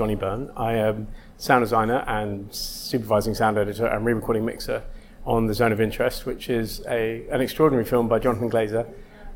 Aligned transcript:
Johnnie 0.00 0.14
Burn. 0.14 0.50
I 0.56 0.76
am 0.76 1.08
sound 1.36 1.62
designer 1.62 2.02
and 2.06 2.50
supervising 2.54 3.34
sound 3.34 3.58
editor 3.58 3.84
and 3.84 4.02
re-recording 4.02 4.46
mixer 4.46 4.82
on 5.26 5.44
The 5.44 5.52
Zone 5.52 5.72
of 5.72 5.80
Interest, 5.82 6.24
which 6.24 6.48
is 6.48 6.82
a, 6.88 7.26
an 7.28 7.42
extraordinary 7.42 7.84
film 7.84 8.08
by 8.08 8.18
Jonathan 8.18 8.50
Glazer 8.50 8.90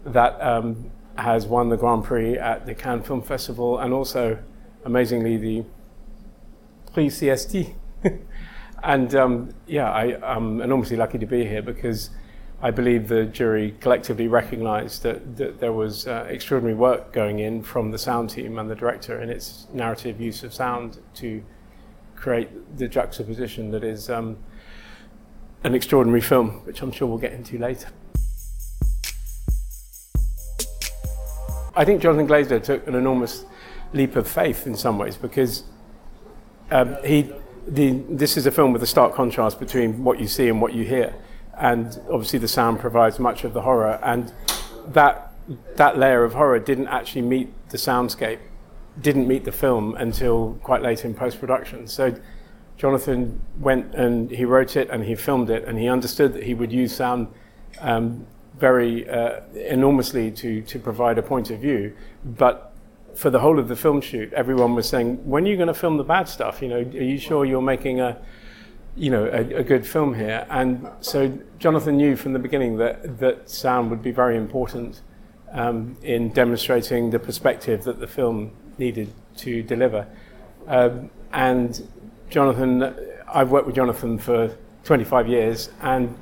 that 0.06 0.40
um, 0.40 0.90
has 1.18 1.44
won 1.44 1.68
the 1.68 1.76
Grand 1.76 2.04
Prix 2.04 2.38
at 2.38 2.64
the 2.64 2.74
Cannes 2.74 3.02
Film 3.02 3.20
Festival 3.20 3.78
and 3.78 3.92
also, 3.92 4.38
amazingly, 4.86 5.36
the 5.36 5.64
Prix 6.94 7.08
CST. 7.08 7.74
and 8.82 9.14
um, 9.14 9.54
yeah, 9.66 9.90
I, 9.90 10.18
I'm 10.22 10.62
enormously 10.62 10.96
lucky 10.96 11.18
to 11.18 11.26
be 11.26 11.44
here 11.44 11.60
because 11.60 12.08
I 12.64 12.70
believe 12.70 13.08
the 13.08 13.26
jury 13.26 13.74
collectively 13.78 14.26
recognised 14.26 15.02
that, 15.02 15.36
that 15.36 15.60
there 15.60 15.74
was 15.74 16.06
uh, 16.06 16.26
extraordinary 16.30 16.74
work 16.74 17.12
going 17.12 17.40
in 17.40 17.62
from 17.62 17.90
the 17.90 17.98
sound 17.98 18.30
team 18.30 18.58
and 18.58 18.70
the 18.70 18.74
director 18.74 19.20
in 19.20 19.28
its 19.28 19.66
narrative 19.74 20.18
use 20.18 20.42
of 20.42 20.54
sound 20.54 20.98
to 21.16 21.44
create 22.16 22.78
the 22.78 22.88
juxtaposition 22.88 23.70
that 23.72 23.84
is 23.84 24.08
um, 24.08 24.38
an 25.62 25.74
extraordinary 25.74 26.22
film, 26.22 26.64
which 26.64 26.80
I'm 26.80 26.90
sure 26.90 27.06
we'll 27.06 27.18
get 27.18 27.34
into 27.34 27.58
later. 27.58 27.88
I 31.76 31.84
think 31.84 32.00
Jonathan 32.00 32.26
Glazer 32.26 32.64
took 32.64 32.86
an 32.86 32.94
enormous 32.94 33.44
leap 33.92 34.16
of 34.16 34.26
faith 34.26 34.66
in 34.66 34.74
some 34.74 34.96
ways 34.96 35.18
because 35.18 35.64
um, 36.70 36.96
he, 37.04 37.30
the, 37.68 38.02
this 38.08 38.38
is 38.38 38.46
a 38.46 38.50
film 38.50 38.72
with 38.72 38.82
a 38.82 38.86
stark 38.86 39.12
contrast 39.12 39.60
between 39.60 40.02
what 40.02 40.18
you 40.18 40.26
see 40.26 40.48
and 40.48 40.62
what 40.62 40.72
you 40.72 40.84
hear 40.84 41.14
and 41.58 42.00
obviously 42.10 42.38
the 42.38 42.48
sound 42.48 42.80
provides 42.80 43.18
much 43.18 43.44
of 43.44 43.52
the 43.52 43.62
horror 43.62 43.98
and 44.02 44.32
that 44.88 45.32
that 45.76 45.98
layer 45.98 46.24
of 46.24 46.34
horror 46.34 46.58
didn't 46.58 46.88
actually 46.88 47.22
meet 47.22 47.52
the 47.70 47.76
soundscape 47.76 48.38
didn't 49.00 49.26
meet 49.26 49.44
the 49.44 49.52
film 49.52 49.94
until 49.96 50.54
quite 50.62 50.82
late 50.82 51.04
in 51.04 51.14
post 51.14 51.38
production 51.38 51.86
so 51.86 52.14
Jonathan 52.76 53.40
went 53.60 53.94
and 53.94 54.30
he 54.30 54.44
wrote 54.44 54.76
it 54.76 54.90
and 54.90 55.04
he 55.04 55.14
filmed 55.14 55.50
it 55.50 55.64
and 55.64 55.78
he 55.78 55.88
understood 55.88 56.32
that 56.34 56.42
he 56.42 56.54
would 56.54 56.72
use 56.72 56.94
sound 56.94 57.28
um, 57.80 58.26
very 58.58 59.08
uh, 59.08 59.40
enormously 59.54 60.30
to 60.30 60.62
to 60.62 60.78
provide 60.78 61.18
a 61.18 61.22
point 61.22 61.50
of 61.50 61.60
view. 61.60 61.94
But 62.24 62.72
for 63.14 63.30
the 63.30 63.38
whole 63.40 63.60
of 63.60 63.68
the 63.68 63.76
film 63.76 64.00
shoot 64.00 64.32
everyone 64.32 64.74
was 64.74 64.88
saying 64.88 65.28
when 65.28 65.44
are 65.44 65.48
you 65.48 65.56
going 65.56 65.68
to 65.68 65.74
film 65.74 65.96
the 65.98 66.04
bad 66.04 66.28
stuff? 66.28 66.60
You 66.60 66.68
know 66.68 66.78
are 66.78 67.08
you 67.12 67.18
sure 67.18 67.44
you're 67.44 67.62
making 67.62 68.00
a 68.00 68.20
you 68.96 69.10
know, 69.10 69.24
a, 69.26 69.58
a, 69.58 69.64
good 69.64 69.86
film 69.86 70.14
here. 70.14 70.46
And 70.50 70.88
so 71.00 71.36
Jonathan 71.58 71.96
knew 71.96 72.14
from 72.16 72.32
the 72.32 72.38
beginning 72.38 72.76
that, 72.78 73.18
that 73.18 73.50
sound 73.50 73.90
would 73.90 74.02
be 74.02 74.12
very 74.12 74.36
important 74.36 75.00
um, 75.52 75.96
in 76.02 76.30
demonstrating 76.30 77.10
the 77.10 77.18
perspective 77.18 77.84
that 77.84 77.98
the 77.98 78.06
film 78.06 78.52
needed 78.78 79.12
to 79.38 79.62
deliver. 79.62 80.06
Um, 80.66 81.10
and 81.32 81.88
Jonathan, 82.30 82.94
I've 83.26 83.50
worked 83.50 83.66
with 83.66 83.76
Jonathan 83.76 84.18
for 84.18 84.56
25 84.84 85.28
years, 85.28 85.70
and 85.82 86.16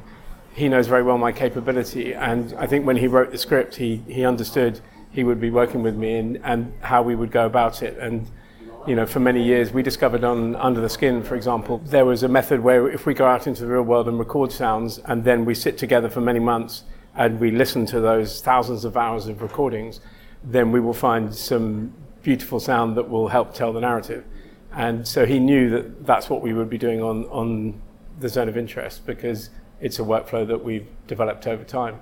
he 0.54 0.68
knows 0.68 0.86
very 0.86 1.02
well 1.02 1.18
my 1.18 1.32
capability. 1.32 2.14
And 2.14 2.54
I 2.58 2.66
think 2.66 2.86
when 2.86 2.96
he 2.96 3.06
wrote 3.06 3.30
the 3.30 3.38
script, 3.38 3.76
he, 3.76 3.96
he 4.06 4.24
understood 4.24 4.80
he 5.10 5.24
would 5.24 5.40
be 5.40 5.50
working 5.50 5.82
with 5.82 5.96
me 5.96 6.16
and, 6.16 6.40
and 6.42 6.72
how 6.80 7.02
we 7.02 7.14
would 7.14 7.30
go 7.30 7.44
about 7.44 7.82
it. 7.82 7.98
And 7.98 8.30
you 8.86 8.96
know, 8.96 9.06
for 9.06 9.20
many 9.20 9.42
years, 9.42 9.72
we 9.72 9.82
discovered 9.82 10.24
on 10.24 10.56
Under 10.56 10.80
the 10.80 10.88
Skin, 10.88 11.22
for 11.22 11.36
example, 11.36 11.78
there 11.84 12.04
was 12.04 12.22
a 12.22 12.28
method 12.28 12.60
where 12.60 12.88
if 12.88 13.06
we 13.06 13.14
go 13.14 13.26
out 13.26 13.46
into 13.46 13.62
the 13.62 13.68
real 13.68 13.82
world 13.82 14.08
and 14.08 14.18
record 14.18 14.50
sounds, 14.50 14.98
and 14.98 15.22
then 15.22 15.44
we 15.44 15.54
sit 15.54 15.78
together 15.78 16.08
for 16.08 16.20
many 16.20 16.40
months 16.40 16.84
and 17.14 17.38
we 17.38 17.50
listen 17.50 17.86
to 17.86 18.00
those 18.00 18.40
thousands 18.40 18.84
of 18.84 18.96
hours 18.96 19.26
of 19.28 19.40
recordings, 19.40 20.00
then 20.42 20.72
we 20.72 20.80
will 20.80 20.94
find 20.94 21.32
some 21.34 21.92
beautiful 22.22 22.58
sound 22.58 22.96
that 22.96 23.08
will 23.08 23.28
help 23.28 23.54
tell 23.54 23.72
the 23.72 23.80
narrative. 23.80 24.24
And 24.72 25.06
so 25.06 25.26
he 25.26 25.38
knew 25.38 25.70
that 25.70 26.06
that's 26.06 26.28
what 26.28 26.42
we 26.42 26.52
would 26.52 26.70
be 26.70 26.78
doing 26.78 27.02
on, 27.02 27.24
on 27.26 27.80
the 28.18 28.28
zone 28.28 28.48
of 28.48 28.56
interest 28.56 29.06
because 29.06 29.50
it's 29.80 29.98
a 29.98 30.02
workflow 30.02 30.46
that 30.46 30.64
we've 30.64 30.86
developed 31.06 31.46
over 31.46 31.62
time. 31.62 32.00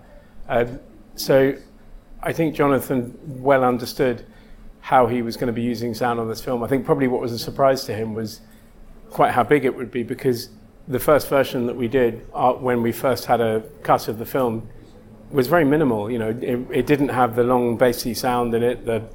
Um, 0.48 0.80
so 1.16 1.56
I 2.22 2.32
think 2.32 2.54
Jonathan 2.54 3.18
well 3.24 3.64
understood 3.64 4.24
how 4.80 5.06
he 5.06 5.22
was 5.22 5.36
going 5.36 5.46
to 5.46 5.52
be 5.52 5.62
using 5.62 5.94
sound 5.94 6.18
on 6.18 6.28
this 6.28 6.40
film. 6.40 6.62
I 6.62 6.68
think 6.68 6.84
probably 6.84 7.08
what 7.08 7.20
was 7.20 7.32
a 7.32 7.38
surprise 7.38 7.84
to 7.84 7.94
him 7.94 8.14
was 8.14 8.40
quite 9.10 9.32
how 9.32 9.42
big 9.42 9.64
it 9.64 9.74
would 9.74 9.90
be 9.90 10.02
because 10.02 10.50
the 10.88 10.98
first 10.98 11.28
version 11.28 11.66
that 11.66 11.76
we 11.76 11.88
did 11.88 12.26
uh, 12.34 12.52
when 12.52 12.82
we 12.82 12.92
first 12.92 13.26
had 13.26 13.40
a 13.40 13.62
cut 13.82 14.08
of 14.08 14.18
the 14.18 14.26
film 14.26 14.68
was 15.30 15.46
very 15.46 15.64
minimal. 15.64 16.10
You 16.10 16.18
know, 16.18 16.30
it, 16.30 16.78
it 16.78 16.86
didn't 16.86 17.10
have 17.10 17.36
the 17.36 17.44
long 17.44 17.76
bassy 17.76 18.14
sound 18.14 18.54
in 18.54 18.62
it, 18.62 18.84
the, 18.84 19.08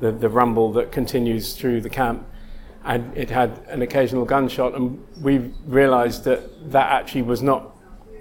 the, 0.00 0.12
the 0.12 0.28
rumble 0.28 0.72
that 0.72 0.92
continues 0.92 1.54
through 1.54 1.80
the 1.80 1.90
camp, 1.90 2.26
and 2.84 3.16
it 3.16 3.30
had 3.30 3.64
an 3.68 3.82
occasional 3.82 4.24
gunshot. 4.24 4.74
And 4.74 5.02
we 5.20 5.52
realised 5.64 6.24
that 6.24 6.72
that 6.72 6.90
actually 6.90 7.22
was 7.22 7.42
not 7.42 7.74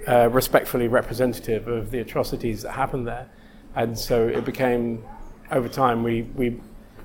uh, 0.07 0.29
respectfully 0.29 0.88
representative 0.88 1.67
of 1.67 1.91
the 1.91 2.00
atrocities 2.00 2.61
that 2.61 2.72
happened 2.72 3.07
there, 3.07 3.29
and 3.75 3.97
so 3.97 4.28
it 4.28 4.45
became 4.45 5.03
over 5.51 5.67
time 5.67 6.03
we 6.03 6.23
we 6.35 6.61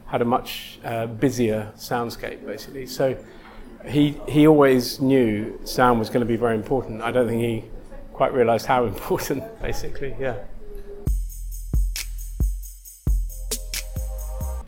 had 0.07 0.23
a 0.23 0.25
much 0.25 0.79
uh, 0.85 1.07
busier 1.07 1.73
soundscape, 1.77 2.45
basically. 2.47 2.87
So 2.87 3.17
he, 3.87 4.21
he 4.29 4.47
always 4.47 5.01
knew 5.01 5.59
sound 5.65 5.99
was 5.99 6.09
going 6.09 6.21
to 6.21 6.27
be 6.27 6.37
very 6.37 6.55
important. 6.55 7.03
I 7.03 7.11
don't 7.11 7.29
think 7.29 7.41
he 7.41 7.65
quite 8.13 8.33
realized 8.33 8.67
how 8.67 8.85
important, 8.93 9.45
basically, 9.61 10.15
yeah. 10.19 10.37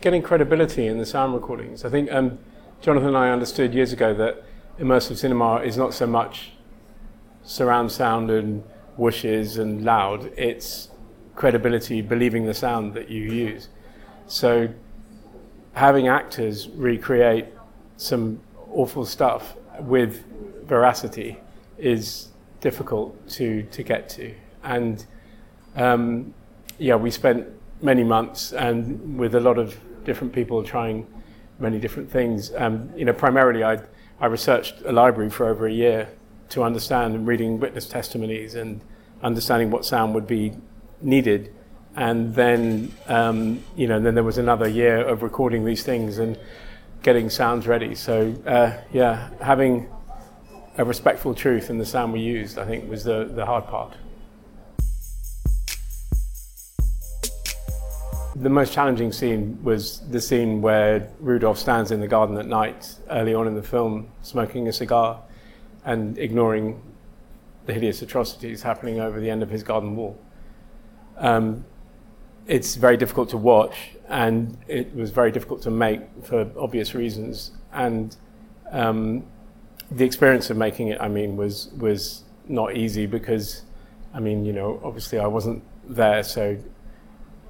Getting 0.01 0.23
credibility 0.23 0.87
in 0.87 0.99
the 0.99 1.07
sound 1.07 1.35
recordings. 1.35 1.85
I 1.85 1.91
think 1.91 2.13
um, 2.13 2.39
Jonathan 2.81 3.09
and 3.09 3.17
I 3.17 3.31
understood 3.31 3.75
years 3.75 3.93
ago 3.93 4.15
that 4.15 4.45
immersive 4.79 5.17
cinema 5.17 5.57
is 5.57 5.77
not 5.77 5.93
so 5.93 6.07
much 6.07 6.53
surround 7.43 7.91
sound 7.91 8.31
and 8.31 8.63
whooshes 8.99 9.59
and 9.59 9.85
loud, 9.85 10.33
it's 10.37 10.91
credibility, 11.35 12.03
believing 12.03 12.45
the 12.45 12.55
sound 12.55 12.95
that 12.95 13.09
you 13.09 13.23
use. 13.23 13.69
So 14.27 14.69
having 15.73 16.09
actors 16.09 16.69
recreate 16.71 17.47
some 17.97 18.41
awful 18.71 19.05
stuff 19.05 19.57
with 19.81 20.25
veracity 20.67 21.39
is 21.79 22.29
difficult 22.61 23.29
to, 23.29 23.63
to 23.65 23.83
get 23.83 24.09
to. 24.09 24.35
And 24.63 25.05
um, 25.77 26.35
yeah, 26.79 26.97
we 26.97 27.11
spent 27.11 27.47
many 27.81 28.05
months 28.05 28.53
and 28.53 29.19
with 29.19 29.35
a 29.35 29.41
lot 29.41 29.59
of 29.59 29.79
different 30.05 30.33
people 30.33 30.63
trying 30.63 31.07
many 31.59 31.79
different 31.79 32.11
things. 32.11 32.53
Um, 32.55 32.91
you 32.97 33.05
know, 33.05 33.13
primarily 33.13 33.63
I, 33.65 33.79
I 34.21 34.27
researched 34.27 34.81
a 34.85 34.93
library 34.93 35.31
for 35.31 35.47
over 35.49 35.67
a 35.67 35.73
year 35.73 36.09
to 36.51 36.63
understand 36.63 37.15
and 37.15 37.27
reading 37.27 37.61
witness 37.61 37.87
testimonies 37.87 38.55
and 38.55 38.81
understanding 39.23 39.71
what 39.71 39.85
sound 39.85 40.15
would 40.15 40.27
be 40.27 40.53
needed 41.01 41.55
and 41.97 42.35
then 42.35 42.93
um, 43.07 43.63
you 43.77 43.87
know 43.87 44.01
then 44.01 44.15
there 44.15 44.25
was 44.25 44.39
another 44.39 44.69
year 44.69 44.99
of 44.99 45.23
recording 45.23 45.65
these 45.65 45.83
things 45.83 46.19
and 46.19 46.39
getting 47.03 47.31
sounds 47.31 47.67
ready. 47.67 47.95
So 47.95 48.35
uh, 48.47 48.73
yeah, 48.93 49.31
having 49.41 49.89
a 50.79 50.85
respectful 50.85 51.35
truth 51.35 51.71
in 51.71 51.79
the 51.79 51.85
sound 51.85 52.13
we 52.13 52.21
used, 52.21 52.57
I 52.57 52.65
think, 52.65 52.89
was 52.89 53.03
the, 53.05 53.25
the 53.25 53.45
hard 53.45 53.67
part. 53.67 53.95
The 58.37 58.49
most 58.49 58.73
challenging 58.73 59.11
scene 59.11 59.59
was 59.65 60.01
the 60.11 60.21
scene 60.21 60.63
where 60.63 61.11
Rudolph 61.19 61.59
stands 61.59 61.91
in 61.91 61.99
the 61.99 62.07
garden 62.07 62.39
at 62.39 62.47
night, 62.47 62.95
early 63.11 63.35
on 63.35 63.49
in 63.49 63.55
the 63.55 63.63
film, 63.63 64.09
smoking 64.23 64.69
a 64.69 64.73
cigar 64.73 65.21
and 65.85 66.17
ignoring 66.17 66.81
the 67.67 67.73
hideous 67.73 68.01
atrocities 68.01 68.63
happening 68.63 69.01
over 69.01 69.19
the 69.19 69.29
end 69.29 69.43
of 69.43 69.51
his 69.51 69.65
garden 69.65 69.97
wall. 69.97 70.17
Um, 71.17 71.65
it's 72.49 72.77
very 72.77 72.97
difficult 72.97 73.29
to 73.29 73.37
watch, 73.37 73.91
and 74.09 74.57
it 74.67 74.93
was 74.95 75.11
very 75.11 75.31
difficult 75.31 75.63
to 75.63 75.71
make 75.71 76.01
for 76.25 76.51
obvious 76.59 76.95
reasons. 76.95 77.53
And 77.73 78.17
um, 78.73 79.25
the 79.91 80.05
experience 80.05 80.49
of 80.49 80.57
making 80.57 80.89
it, 80.89 81.01
I 81.01 81.09
mean, 81.09 81.37
was 81.37 81.69
was 81.79 82.25
not 82.49 82.75
easy 82.75 83.07
because, 83.07 83.63
I 84.15 84.21
mean, 84.21 84.47
you 84.47 84.55
know, 84.55 84.81
obviously 84.83 85.19
I 85.19 85.27
wasn't 85.27 85.63
there, 85.85 86.23
so 86.23 86.57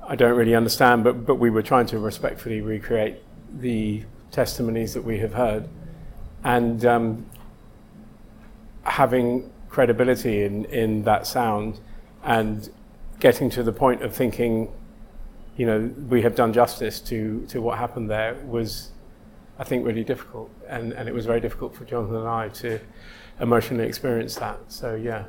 I 0.06 0.17
don't 0.17 0.37
really 0.37 0.56
understand. 0.56 1.05
But 1.05 1.25
but 1.25 1.37
we 1.37 1.49
were 1.49 1.62
trying 1.62 1.87
to 1.87 1.99
respectfully 2.01 2.61
recreate 2.61 3.19
the 3.61 4.03
testimonies 4.33 4.94
that 4.94 5.05
we 5.05 5.19
have 5.19 5.35
heard, 5.35 5.69
and 6.43 6.85
um, 6.85 7.27
having 8.83 9.53
credibility 9.69 10.43
in 10.43 10.65
in 10.65 11.05
that 11.05 11.25
sound, 11.25 11.79
and 12.25 12.69
getting 13.21 13.49
to 13.51 13.62
the 13.62 13.73
point 13.73 14.03
of 14.03 14.12
thinking 14.12 14.73
you 15.58 15.66
know, 15.66 15.93
we 16.08 16.22
have 16.22 16.37
done 16.37 16.52
justice 16.52 17.00
to, 17.00 17.44
to 17.49 17.60
what 17.60 17.78
happened 17.78 18.08
there 18.08 18.34
was, 18.46 18.93
I 19.58 19.64
think, 19.64 19.84
really 19.84 20.05
difficult. 20.05 20.50
And, 20.69 20.93
and 20.93 21.08
it 21.08 21.12
was 21.12 21.26
very 21.26 21.40
difficult 21.40 21.75
for 21.75 21.84
Jonathan 21.84 22.16
and 22.16 22.28
I 22.28 22.49
to 22.49 22.78
emotionally 23.40 23.84
experience 23.84 24.37
that. 24.37 24.60
So, 24.69 24.94
yeah. 24.94 25.25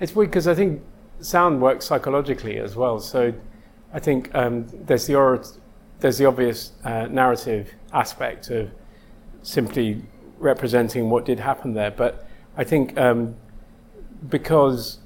It's 0.00 0.14
weird 0.14 0.30
because 0.30 0.46
I 0.46 0.54
think 0.54 0.82
sound 1.20 1.60
works 1.60 1.84
psychologically 1.84 2.58
as 2.58 2.76
well. 2.76 3.00
So 3.00 3.34
I 3.92 3.98
think 3.98 4.32
um, 4.32 4.66
there's 4.86 5.06
the, 5.08 5.58
there's 5.98 6.18
the 6.18 6.26
obvious 6.26 6.72
uh, 6.84 7.06
narrative 7.06 7.72
aspect 7.92 8.50
of 8.50 8.70
simply 9.42 10.00
representing 10.38 11.10
what 11.10 11.24
did 11.24 11.40
happen 11.40 11.74
there. 11.74 11.90
But 11.90 12.28
I 12.56 12.62
think 12.62 12.96
um, 12.96 13.34
because 14.28 14.98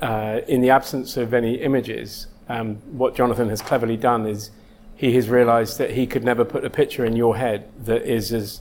uh, 0.00 0.40
in 0.46 0.60
the 0.60 0.70
absence 0.70 1.16
of 1.16 1.32
any 1.32 1.54
images, 1.54 2.26
um, 2.48 2.76
what 2.96 3.14
Jonathan 3.14 3.48
has 3.48 3.60
cleverly 3.60 3.96
done 3.96 4.26
is 4.26 4.50
he 4.94 5.14
has 5.14 5.28
realized 5.28 5.78
that 5.78 5.90
he 5.90 6.06
could 6.06 6.24
never 6.24 6.44
put 6.44 6.64
a 6.64 6.70
picture 6.70 7.04
in 7.04 7.16
your 7.16 7.36
head 7.36 7.68
that 7.84 8.02
is 8.02 8.32
as 8.32 8.60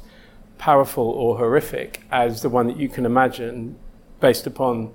powerful 0.58 1.04
or 1.04 1.38
horrific 1.38 2.04
as 2.12 2.42
the 2.42 2.50
one 2.50 2.68
that 2.68 2.78
you 2.78 2.90
can 2.90 3.06
imagine 3.06 3.78
based 4.20 4.48
upon 4.48 4.94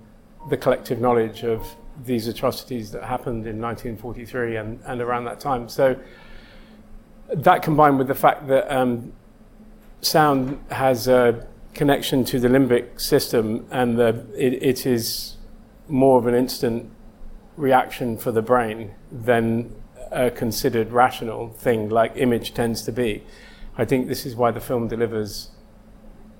the 0.49 0.57
collective 0.57 1.01
knowledge 1.01 1.45
of 1.45 1.77
these 2.05 2.27
atrocities 2.27 2.93
that 2.93 3.05
happened 3.05 3.47
in 3.47 3.61
1943 3.61 4.57
and, 4.57 4.81
and 4.87 5.01
around 5.01 5.25
that 5.25 5.39
time. 5.39 5.69
So 5.69 5.99
that 7.33 7.63
combined 7.63 7.99
with 7.99 8.09
the 8.09 8.15
fact 8.15 8.49
that 8.49 8.71
um, 8.75 9.13
sound 10.01 10.59
has 10.71 11.09
a 11.09 11.47
connection 11.75 12.25
to 12.25 12.41
the 12.41 12.49
limbic 12.49 13.01
system 13.01 13.67
and 13.71 13.99
the, 13.99 14.27
it, 14.37 14.55
it 14.63 14.87
is 14.87 15.37
more 15.91 16.19
of 16.19 16.27
an 16.27 16.35
instant 16.35 16.91
reaction 17.57 18.17
for 18.17 18.33
the 18.33 18.43
brain 18.43 18.95
than 19.11 19.75
a 20.11 20.31
considered 20.31 20.91
rational 20.91 21.51
thing 21.51 21.89
like 21.89 22.13
image 22.17 22.55
tends 22.55 22.83
to 22.83 22.93
be. 22.93 23.23
I 23.77 23.85
think 23.85 24.09
this 24.09 24.25
is 24.25 24.35
why 24.35 24.51
the 24.51 24.61
film 24.61 24.89
delivers 24.89 25.51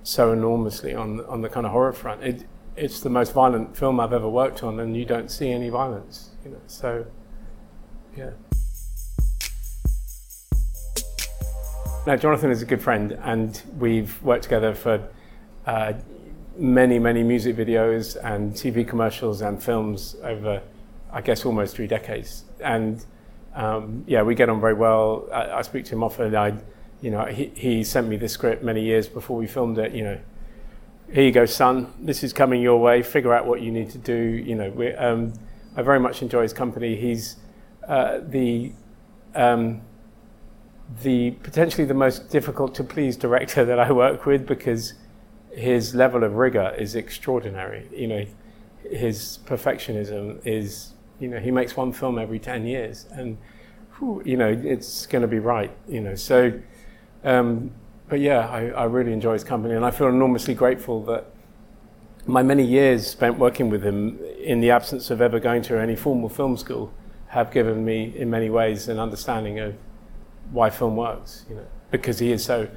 so 0.03 0.31
enormously 0.31 0.93
on 0.95 1.23
on 1.25 1.41
the 1.41 1.49
kind 1.49 1.65
of 1.65 1.71
horror 1.71 1.93
front. 1.93 2.23
It, 2.23 2.45
it's 2.75 3.01
the 3.01 3.09
most 3.09 3.33
violent 3.33 3.77
film 3.77 3.99
I've 3.99 4.13
ever 4.13 4.29
worked 4.29 4.63
on, 4.63 4.79
and 4.79 4.95
you 4.95 5.05
don't 5.05 5.29
see 5.29 5.51
any 5.51 5.69
violence. 5.69 6.31
You 6.43 6.51
know, 6.51 6.61
so 6.67 7.05
yeah. 8.15 8.31
Now, 12.07 12.15
Jonathan 12.15 12.49
is 12.49 12.63
a 12.63 12.65
good 12.65 12.81
friend, 12.81 13.11
and 13.21 13.61
we've 13.77 14.21
worked 14.23 14.43
together 14.43 14.73
for 14.73 15.07
uh, 15.67 15.93
many, 16.61 16.99
many 16.99 17.23
music 17.23 17.55
videos 17.55 18.15
and 18.23 18.53
TV 18.53 18.87
commercials 18.87 19.41
and 19.41 19.61
films 19.61 20.15
over, 20.23 20.61
I 21.11 21.21
guess, 21.21 21.43
almost 21.43 21.75
three 21.75 21.87
decades. 21.87 22.43
And 22.63 23.03
um, 23.55 24.03
yeah, 24.05 24.21
we 24.21 24.35
get 24.35 24.47
on 24.47 24.61
very 24.61 24.75
well. 24.75 25.27
I, 25.33 25.53
I 25.53 25.61
speak 25.63 25.85
to 25.85 25.95
him 25.95 26.03
often. 26.03 26.35
I, 26.35 26.53
you 27.01 27.09
know, 27.09 27.25
he, 27.25 27.51
he 27.55 27.83
sent 27.83 28.07
me 28.07 28.15
the 28.15 28.29
script 28.29 28.63
many 28.63 28.83
years 28.83 29.07
before 29.07 29.37
we 29.37 29.47
filmed 29.47 29.79
it. 29.79 29.91
You 29.93 30.03
know, 30.03 30.19
here 31.11 31.23
you 31.23 31.31
go, 31.31 31.47
son. 31.47 31.91
This 31.99 32.23
is 32.23 32.31
coming 32.31 32.61
your 32.61 32.79
way. 32.79 33.01
Figure 33.01 33.33
out 33.33 33.47
what 33.47 33.61
you 33.61 33.71
need 33.71 33.89
to 33.89 33.97
do. 33.97 34.13
You 34.13 34.53
know, 34.53 34.69
we, 34.69 34.93
um, 34.93 35.33
I 35.75 35.81
very 35.81 35.99
much 35.99 36.21
enjoy 36.21 36.43
his 36.43 36.53
company. 36.53 36.95
He's 36.95 37.37
uh, 37.87 38.19
the 38.21 38.71
um, 39.33 39.81
the 41.01 41.31
potentially 41.41 41.85
the 41.85 41.95
most 41.95 42.29
difficult 42.29 42.75
to 42.75 42.83
please 42.83 43.17
director 43.17 43.65
that 43.71 43.79
I 43.79 43.91
work 43.91 44.27
with 44.27 44.45
because 44.45 44.93
his 45.53 45.93
level 45.95 46.23
of 46.23 46.35
rigor 46.35 46.73
is 46.77 46.95
extraordinary. 46.95 47.87
You 47.93 48.07
know, 48.07 48.25
his 48.89 49.39
perfectionism 49.45 50.45
is 50.45 50.93
you 51.19 51.27
know 51.27 51.39
he 51.39 51.51
makes 51.51 51.77
one 51.77 51.91
film 51.93 52.17
every 52.17 52.39
ten 52.39 52.65
years, 52.65 53.05
and 53.11 53.37
whew, 53.97 54.21
you 54.25 54.37
know 54.37 54.49
it's 54.49 55.05
going 55.05 55.21
to 55.21 55.27
be 55.27 55.39
right. 55.39 55.75
You 55.87 56.01
know, 56.01 56.15
so. 56.15 56.59
Um, 57.23 57.71
but 58.09 58.19
yeah, 58.19 58.49
I, 58.49 58.65
I 58.71 58.83
really 58.85 59.13
enjoy 59.13 59.31
his 59.33 59.45
company, 59.45 59.73
and 59.73 59.85
I 59.85 59.91
feel 59.91 60.09
enormously 60.09 60.53
grateful 60.53 61.01
that 61.05 61.27
my 62.25 62.43
many 62.43 62.65
years 62.65 63.07
spent 63.07 63.39
working 63.39 63.69
with 63.69 63.83
him, 63.83 64.19
in 64.37 64.59
the 64.59 64.69
absence 64.69 65.09
of 65.09 65.21
ever 65.21 65.39
going 65.39 65.61
to 65.63 65.79
any 65.79 65.95
formal 65.95 66.27
film 66.27 66.57
school, 66.57 66.93
have 67.27 67.51
given 67.51 67.85
me, 67.85 68.13
in 68.17 68.29
many 68.29 68.49
ways, 68.49 68.89
an 68.89 68.99
understanding 68.99 69.59
of 69.59 69.75
why 70.51 70.69
film 70.69 70.97
works. 70.97 71.45
You 71.49 71.55
know, 71.55 71.65
because 71.89 72.19
he 72.19 72.33
is 72.33 72.43
so 72.43 72.67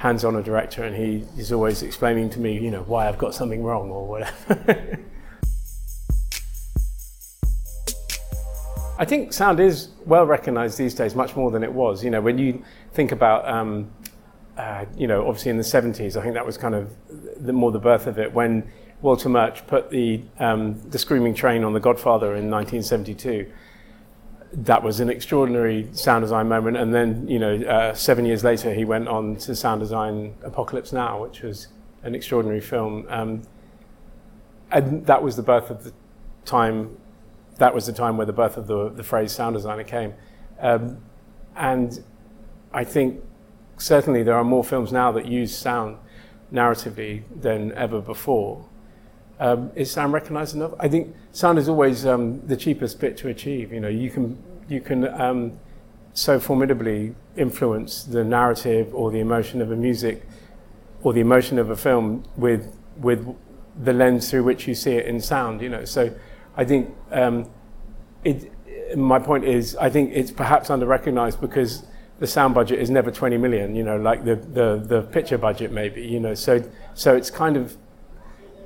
hands-on 0.00 0.34
a 0.34 0.42
director, 0.42 0.82
and 0.82 0.96
he 0.96 1.26
is 1.38 1.52
always 1.52 1.82
explaining 1.82 2.30
to 2.30 2.40
me, 2.40 2.58
you 2.58 2.70
know, 2.70 2.82
why 2.84 3.06
I've 3.06 3.18
got 3.18 3.34
something 3.34 3.62
wrong 3.62 3.90
or 3.90 4.06
whatever. 4.06 4.98
I 8.98 9.04
think 9.04 9.34
sound 9.34 9.60
is 9.60 9.90
well 10.06 10.24
recognized 10.24 10.78
these 10.78 10.94
days, 10.94 11.14
much 11.14 11.36
more 11.36 11.50
than 11.50 11.62
it 11.62 11.72
was. 11.72 12.02
You 12.02 12.08
know, 12.08 12.22
when 12.22 12.38
you 12.38 12.64
think 12.94 13.12
about 13.12 13.46
um, 13.46 13.90
uh, 14.56 14.86
you 14.96 15.06
know, 15.06 15.28
obviously 15.28 15.50
in 15.50 15.58
the 15.58 15.62
70s, 15.62 16.16
I 16.16 16.22
think 16.22 16.32
that 16.32 16.46
was 16.46 16.56
kind 16.56 16.74
of 16.74 16.90
the, 17.36 17.52
more 17.52 17.70
the 17.70 17.78
birth 17.78 18.06
of 18.06 18.18
it 18.18 18.32
when 18.32 18.70
Walter 19.02 19.28
Murch 19.28 19.66
put 19.66 19.90
the, 19.90 20.22
um, 20.38 20.80
the 20.90 20.98
Screaming 20.98 21.34
Train 21.34 21.62
on 21.62 21.74
The 21.74 21.80
Godfather 21.80 22.36
in 22.36 22.50
1972. 22.50 23.50
That 24.52 24.82
was 24.82 25.00
an 25.00 25.08
extraordinary 25.08 25.88
sound 25.92 26.22
design 26.22 26.48
moment. 26.48 26.76
And 26.76 26.92
then, 26.92 27.28
you 27.28 27.38
know, 27.38 27.54
uh, 27.62 27.94
seven 27.94 28.24
years 28.24 28.42
later, 28.42 28.74
he 28.74 28.84
went 28.84 29.08
on 29.08 29.36
to 29.36 29.54
sound 29.54 29.80
design 29.80 30.34
Apocalypse 30.42 30.92
Now, 30.92 31.22
which 31.22 31.42
was 31.42 31.68
an 32.02 32.14
extraordinary 32.14 32.60
film. 32.60 33.06
Um, 33.08 33.42
and 34.72 35.06
that 35.06 35.22
was 35.22 35.36
the 35.36 35.42
birth 35.42 35.70
of 35.70 35.84
the 35.84 35.92
time, 36.44 36.96
that 37.58 37.74
was 37.74 37.86
the 37.86 37.92
time 37.92 38.16
where 38.16 38.26
the 38.26 38.32
birth 38.32 38.56
of 38.56 38.66
the, 38.66 38.88
the 38.88 39.02
phrase 39.04 39.32
sound 39.32 39.54
designer 39.54 39.84
came. 39.84 40.14
Um, 40.60 40.98
and 41.56 42.02
I 42.72 42.84
think 42.84 43.22
certainly 43.78 44.22
there 44.22 44.34
are 44.34 44.44
more 44.44 44.64
films 44.64 44.92
now 44.92 45.12
that 45.12 45.26
use 45.26 45.56
sound 45.56 45.98
narratively 46.52 47.22
than 47.40 47.72
ever 47.72 48.00
before. 48.00 48.64
Um, 49.40 49.72
is 49.74 49.90
sound 49.90 50.12
recognized 50.12 50.54
enough? 50.54 50.74
I 50.78 50.86
think 50.86 51.16
sound 51.32 51.58
is 51.58 51.66
always 51.66 52.04
um, 52.04 52.46
the 52.46 52.56
cheapest 52.56 53.00
bit 53.00 53.16
to 53.18 53.28
achieve. 53.28 53.72
You 53.72 53.80
know, 53.80 53.88
you 53.88 54.10
can 54.10 54.36
you 54.68 54.82
can 54.82 55.08
um, 55.20 55.58
so 56.12 56.38
formidably 56.38 57.14
influence 57.36 58.04
the 58.04 58.22
narrative 58.22 58.94
or 58.94 59.10
the 59.10 59.18
emotion 59.18 59.62
of 59.62 59.72
a 59.72 59.76
music 59.76 60.26
or 61.02 61.14
the 61.14 61.20
emotion 61.20 61.58
of 61.58 61.70
a 61.70 61.76
film 61.76 62.22
with 62.36 62.76
with 62.98 63.26
the 63.82 63.94
lens 63.94 64.30
through 64.30 64.44
which 64.44 64.68
you 64.68 64.74
see 64.74 64.92
it 64.92 65.06
in 65.06 65.18
sound. 65.20 65.62
You 65.62 65.70
know, 65.70 65.84
so 65.86 66.14
I 66.56 66.64
think 66.64 66.94
um, 67.10 67.50
it. 68.24 68.52
My 68.94 69.20
point 69.20 69.44
is, 69.44 69.76
I 69.76 69.88
think 69.88 70.10
it's 70.12 70.32
perhaps 70.32 70.68
under 70.68 70.84
recognized 70.84 71.40
because 71.40 71.84
the 72.18 72.26
sound 72.26 72.54
budget 72.54 72.78
is 72.78 72.90
never 72.90 73.10
20 73.10 73.38
million, 73.38 73.74
you 73.74 73.82
know, 73.82 73.96
like 73.96 74.24
the, 74.24 74.34
the, 74.34 74.82
the 74.84 75.02
picture 75.02 75.38
budget 75.38 75.72
maybe, 75.72 76.02
you 76.02 76.20
know. 76.20 76.34
So, 76.34 76.62
so 76.94 77.16
it's 77.16 77.30
kind 77.30 77.56
of 77.56 77.76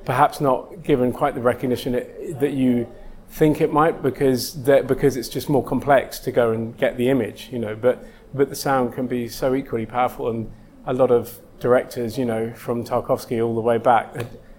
perhaps 0.05 0.39
not 0.39 0.83
given 0.83 1.11
quite 1.11 1.35
the 1.35 1.41
recognition 1.41 1.95
it, 1.95 2.39
that 2.39 2.53
you 2.53 2.87
think 3.29 3.59
it 3.59 3.73
might 3.73 4.01
because 4.01 4.63
that, 4.63 4.87
because 4.87 5.17
it's 5.17 5.29
just 5.29 5.49
more 5.49 5.63
complex 5.63 6.19
to 6.19 6.31
go 6.31 6.51
and 6.51 6.77
get 6.77 6.95
the 6.97 7.09
image, 7.09 7.49
you 7.51 7.59
know. 7.59 7.75
But, 7.75 8.05
but 8.33 8.49
the 8.49 8.55
sound 8.55 8.93
can 8.93 9.07
be 9.07 9.27
so 9.27 9.55
equally 9.55 9.85
powerful 9.85 10.29
and 10.29 10.51
a 10.85 10.93
lot 10.93 11.11
of 11.11 11.39
directors, 11.59 12.17
you 12.17 12.25
know, 12.25 12.53
from 12.53 12.83
Tarkovsky 12.83 13.43
all 13.43 13.55
the 13.55 13.61
way 13.61 13.77
back 13.77 14.15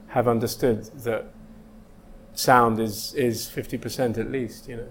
have 0.08 0.28
understood 0.28 0.84
that 1.04 1.26
sound 2.34 2.80
is, 2.80 3.14
is 3.14 3.46
50% 3.46 4.18
at 4.18 4.30
least, 4.30 4.68
you 4.68 4.76
know. 4.76 4.88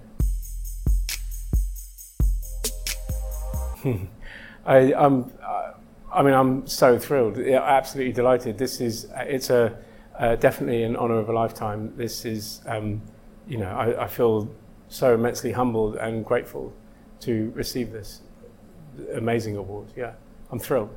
I, 4.65 4.93
I'm, 4.93 5.31
I 6.11 6.23
mean, 6.23 6.33
I'm 6.33 6.65
so 6.65 6.97
thrilled, 6.97 7.37
absolutely 7.37 8.13
delighted. 8.13 8.57
This 8.57 8.81
is, 8.81 9.07
it's 9.15 9.49
a, 9.49 9.77
uh, 10.19 10.35
definitely 10.35 10.83
an 10.83 10.95
honor 10.95 11.17
of 11.17 11.29
a 11.29 11.33
lifetime. 11.33 11.93
This 11.97 12.25
is, 12.25 12.61
um, 12.65 13.01
you 13.47 13.57
know, 13.57 13.69
I, 13.69 14.05
I 14.05 14.07
feel 14.07 14.49
so 14.87 15.13
immensely 15.13 15.51
humbled 15.51 15.95
and 15.95 16.23
grateful 16.23 16.73
to 17.21 17.51
receive 17.55 17.91
this 17.91 18.21
amazing 19.13 19.57
award. 19.57 19.87
Yeah, 19.95 20.13
I'm 20.51 20.59
thrilled. 20.59 20.95